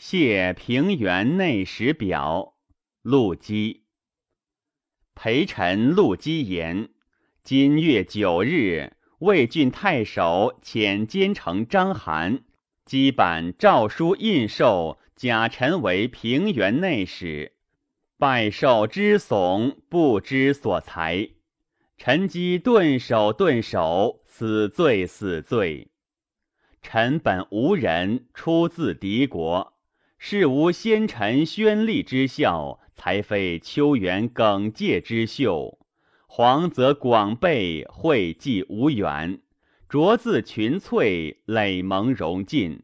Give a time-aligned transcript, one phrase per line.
[0.00, 2.54] 谢平原内史表，
[3.02, 3.82] 陆机。
[5.16, 6.90] 陪臣陆机言：
[7.42, 12.42] 今月九日，魏郡太守遣监丞张邯，
[12.84, 17.56] 击版诏书印绶，假臣为平原内史。
[18.16, 21.30] 拜受之悚，不知所裁。
[21.96, 25.90] 臣机顿首顿首，死罪死罪。
[26.82, 29.74] 臣本无人，出自敌国。
[30.18, 35.78] 是无先臣宣立之效，才非丘原耿介之秀。
[36.26, 39.40] 黄泽广备，惠济无缘。
[39.88, 42.82] 卓字群翠，累蒙荣尽。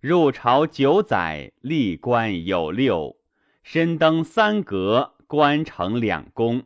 [0.00, 3.16] 入朝九载，历官有六。
[3.62, 6.62] 身登三阁，官成两宫。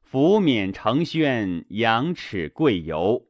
[0.00, 3.26] 服冕承轩，仰齿贵游。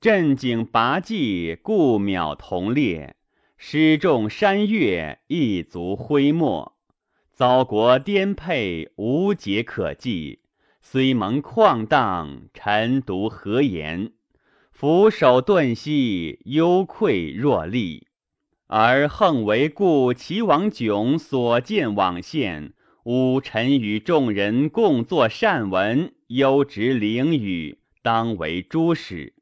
[0.00, 3.15] 镇景拔纪，故渺同列。
[3.58, 6.74] 失众山岳，一足灰墨；
[7.32, 10.40] 遭国颠沛，无解可计。
[10.82, 14.12] 虽蒙旷荡，臣独何言？
[14.70, 18.06] 俯首顿息，忧愧若厉。
[18.68, 29.32] 而横为故齐王囧所见往献，吾臣与众人共作善文，优直灵语，当为诸史。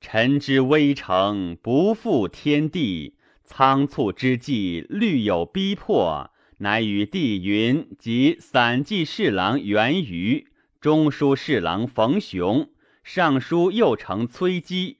[0.00, 3.16] 臣之微诚，不负天地。
[3.44, 10.48] 仓促之际，虑有逼迫，乃与帝云及散骑侍郎袁瑜、
[10.80, 12.70] 中书侍郎冯雄、
[13.02, 14.98] 尚书右丞崔基、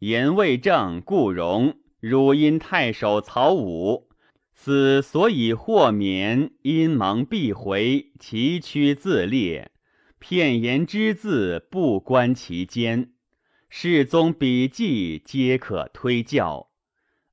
[0.00, 4.08] 言魏正顾荣、汝阴太守曹武，
[4.54, 9.70] 此所以获免，因蒙必回，其躯自裂，
[10.18, 13.12] 片言之字不关其间，
[13.68, 16.67] 世宗笔记皆可推教。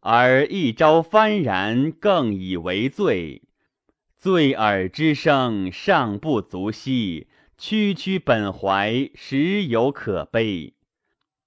[0.07, 3.41] 而一朝幡然，更以为罪。
[4.15, 7.25] 罪耳之声尚不足惜，
[7.57, 10.75] 区区本怀实有可悲。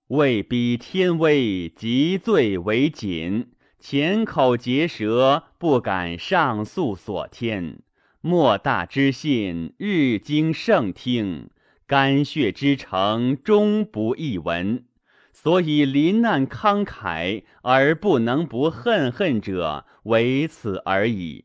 [0.08, 7.78] 为逼天威，极罪为谨，浅口结舌，不敢上诉所天。
[8.20, 11.48] 莫大之信，日经圣听，
[11.86, 14.82] 肝血之诚，终不一闻。
[15.40, 21.44] 所以临难慷慨而不能不恨恨者，唯此而已。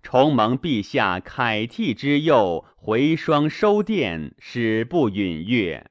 [0.00, 5.90] 重蒙陛下凯替之佑，回双收殿，使不允越。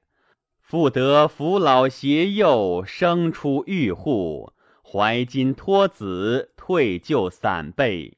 [0.62, 8.18] 复得扶老携幼，生出玉户，怀金托子，退就散辈，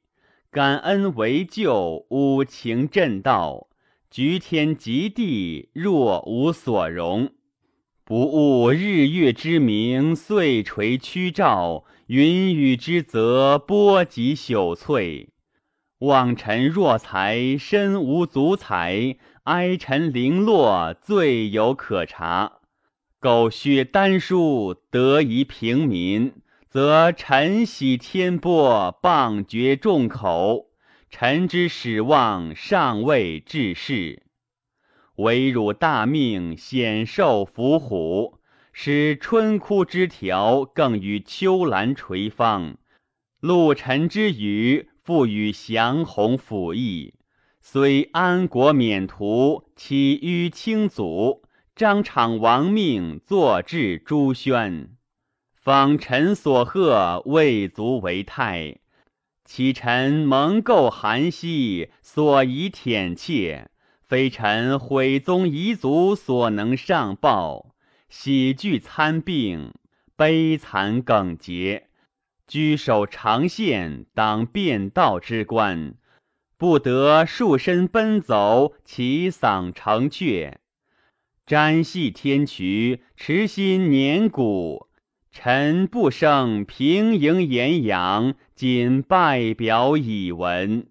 [0.52, 3.68] 感恩为救，五情震道，
[4.12, 7.32] 居天极地，若无所容。
[8.12, 15.30] 不悟日月之明，岁垂曲照；云雨之泽，波及朽翠。
[16.00, 22.60] 望臣若才，身无足采；哀臣零落，罪有可查。
[23.22, 26.34] 苟削丹书，得宜平民，
[26.68, 30.66] 则臣喜天波，谤绝众口。
[31.10, 34.24] 臣之始望，尚未至世。
[35.22, 38.40] 唯汝大命，显受伏虎，
[38.74, 42.78] 使春枯之条更与秋兰垂芳；
[43.40, 47.14] 陆沉之余，复与祥鸿辅翼。
[47.62, 51.44] 虽安国免途，岂於清祖？
[51.76, 54.90] 张敞亡命，坐至朱轩。
[55.54, 58.78] 访臣所贺，未足为泰。
[59.46, 63.70] 启臣蒙垢寒息，所宜舔切。
[64.12, 67.74] 非臣毁宗遗族所能上报，
[68.10, 69.74] 喜剧参病，
[70.18, 71.88] 悲惨耿节，
[72.46, 75.94] 居守长县，当变道之官，
[76.58, 80.56] 不得束身奔走，其嗓成阙，
[81.48, 84.90] 瞻系天渠，持心年古。
[85.32, 90.91] 臣不胜平营言扬，仅拜表以闻。